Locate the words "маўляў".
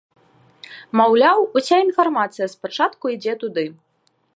1.01-1.39